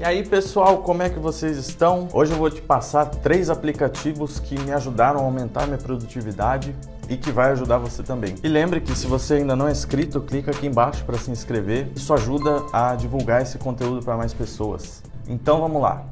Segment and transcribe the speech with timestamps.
[0.00, 2.06] E aí pessoal, como é que vocês estão?
[2.12, 6.72] Hoje eu vou te passar três aplicativos que me ajudaram a aumentar minha produtividade
[7.08, 8.36] e que vai ajudar você também.
[8.44, 11.90] E lembre que se você ainda não é inscrito, clica aqui embaixo para se inscrever.
[11.96, 15.02] Isso ajuda a divulgar esse conteúdo para mais pessoas.
[15.26, 16.06] Então vamos lá.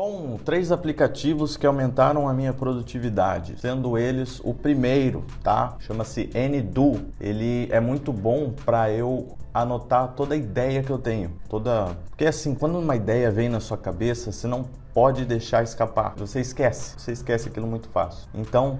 [0.00, 5.74] Bom, três aplicativos que aumentaram a minha produtividade, sendo eles o primeiro, tá?
[5.80, 7.00] Chama-se NDo.
[7.20, 12.26] Ele é muito bom para eu anotar toda a ideia que eu tenho, toda, porque
[12.26, 14.62] assim, quando uma ideia vem na sua cabeça, você não
[14.94, 16.14] pode deixar escapar.
[16.16, 18.28] Você esquece, você esquece aquilo muito fácil.
[18.32, 18.78] Então,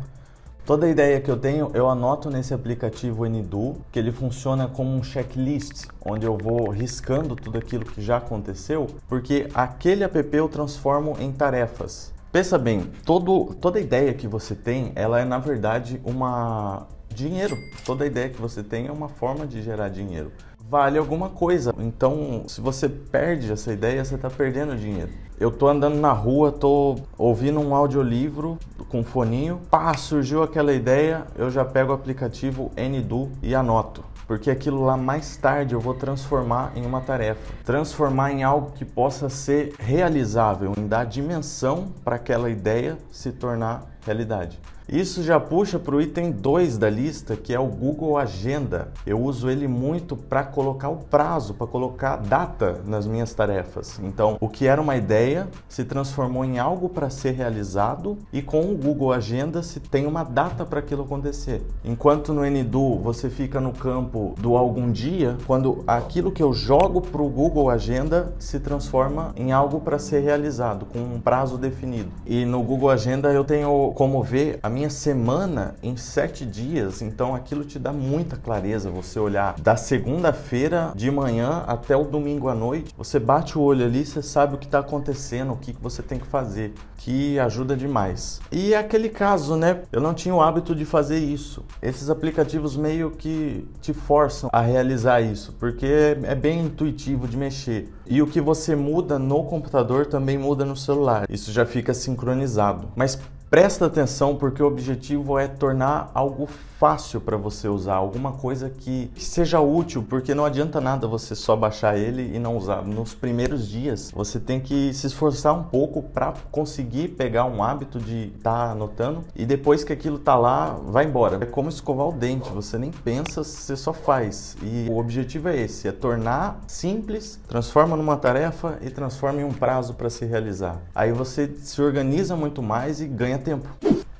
[0.69, 5.03] Toda ideia que eu tenho, eu anoto nesse aplicativo Ndu, que ele funciona como um
[5.03, 11.17] checklist, onde eu vou riscando tudo aquilo que já aconteceu, porque aquele app eu transformo
[11.19, 12.13] em tarefas.
[12.31, 17.57] Pensa bem, todo, toda ideia que você tem, ela é na verdade uma dinheiro.
[17.87, 20.31] Toda ideia que você tem é uma forma de gerar dinheiro
[20.69, 21.75] vale alguma coisa.
[21.79, 25.11] Então, se você perde essa ideia, você está perdendo dinheiro.
[25.41, 31.27] Eu tô andando na rua, tô ouvindo um audiolivro com foninho, pá, surgiu aquela ideia,
[31.37, 34.05] eu já pego o aplicativo NDo e anoto.
[34.27, 38.85] Porque aquilo lá mais tarde eu vou transformar em uma tarefa, transformar em algo que
[38.85, 44.59] possa ser realizável, em dar dimensão para aquela ideia se tornar realidade.
[44.89, 48.89] Isso já puxa para o item 2 da lista, que é o Google Agenda.
[49.05, 54.01] Eu uso ele muito para colocar o prazo, para colocar data nas minhas tarefas.
[54.03, 58.63] Então, o que era uma ideia se transformou em algo para ser realizado e com
[58.63, 61.61] o Google Agenda se tem uma data para aquilo acontecer.
[61.85, 67.03] Enquanto no NDo você fica no campo do algum dia, quando aquilo que eu jogo
[67.03, 72.09] para o Google Agenda se transforma em algo para ser realizado, com um prazo definido.
[72.25, 77.35] E no Google Agenda eu tenho como ver a minha semana em sete dias, então
[77.35, 78.91] aquilo te dá muita clareza.
[78.91, 83.85] Você olhar da segunda-feira de manhã até o domingo à noite, você bate o olho
[83.85, 87.77] ali, você sabe o que está acontecendo, o que você tem que fazer, que ajuda
[87.77, 88.41] demais.
[88.51, 89.83] E é aquele caso, né?
[89.93, 91.65] Eu não tinha o hábito de fazer isso.
[91.83, 97.93] Esses aplicativos meio que te forçam a realizar isso, porque é bem intuitivo de mexer.
[98.07, 101.27] E o que você muda no computador também muda no celular.
[101.29, 102.89] Isso já fica sincronizado.
[102.97, 103.19] Mas
[103.51, 106.47] Presta atenção porque o objetivo é tornar algo
[106.79, 111.57] fácil para você usar, alguma coisa que seja útil, porque não adianta nada você só
[111.57, 112.83] baixar ele e não usar.
[112.83, 117.99] Nos primeiros dias, você tem que se esforçar um pouco para conseguir pegar um hábito
[117.99, 121.39] de estar tá anotando e depois que aquilo tá lá, vai embora.
[121.43, 124.57] É como escovar o dente, você nem pensa, você só faz.
[124.63, 129.53] E o objetivo é esse, é tornar simples, transforma numa tarefa e transforma em um
[129.53, 130.81] prazo para se realizar.
[130.95, 133.69] Aí você se organiza muito mais e ganha tempo.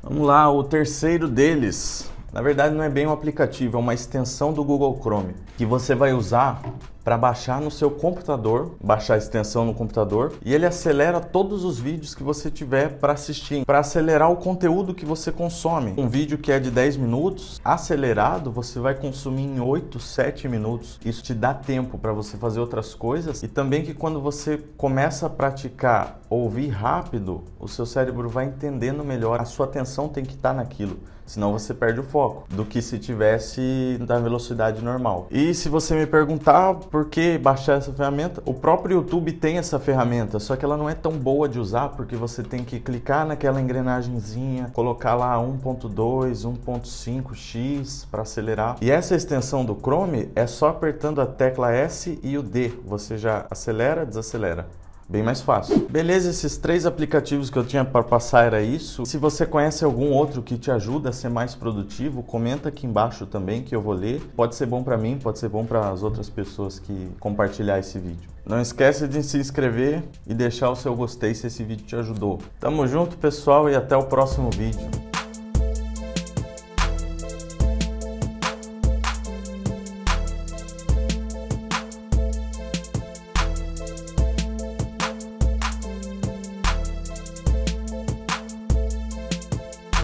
[0.03, 4.53] Vamos lá, o terceiro deles na verdade, não é bem um aplicativo, é uma extensão
[4.53, 6.63] do Google Chrome que você vai usar
[7.09, 11.81] para baixar no seu computador, baixar a extensão no computador e ele acelera todos os
[11.81, 15.95] vídeos que você tiver para assistir, para acelerar o conteúdo que você consome.
[15.97, 21.01] Um vídeo que é de 10 minutos, acelerado, você vai consumir em 8, 7 minutos.
[21.03, 25.25] Isso te dá tempo para você fazer outras coisas e também que quando você começa
[25.25, 30.35] a praticar ouvir rápido, o seu cérebro vai entendendo melhor, a sua atenção tem que
[30.35, 30.99] estar tá naquilo
[31.29, 35.27] senão você perde o foco, do que se tivesse na velocidade normal.
[35.31, 39.79] E se você me perguntar por que baixar essa ferramenta, o próprio YouTube tem essa
[39.79, 43.25] ferramenta, só que ela não é tão boa de usar porque você tem que clicar
[43.25, 48.79] naquela engrenagemzinha, colocar lá 1.2, 1.5x para acelerar.
[48.81, 53.17] E essa extensão do Chrome é só apertando a tecla S e o D, você
[53.17, 54.67] já acelera, desacelera
[55.09, 55.89] bem mais fácil.
[55.89, 59.07] Beleza, esses três aplicativos que eu tinha para passar era isso.
[59.07, 63.27] Se você conhece algum outro que te ajuda a ser mais produtivo, comenta aqui embaixo
[63.27, 64.21] também que eu vou ler.
[64.37, 67.99] Pode ser bom para mim, pode ser bom para as outras pessoas que compartilhar esse
[67.99, 68.29] vídeo.
[68.45, 72.39] Não esquece de se inscrever e deixar o seu gostei se esse vídeo te ajudou.
[72.59, 74.89] Tamo junto, pessoal, e até o próximo vídeo.